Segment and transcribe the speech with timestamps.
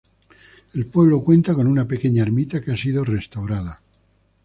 [0.73, 3.83] El pueblo cuenta con una pequeña ermita que ha sido restaurada.